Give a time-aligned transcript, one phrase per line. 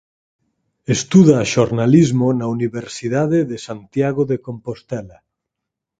[0.95, 5.17] Estuda Xornalismo na Universidade de Santiago de Compostela.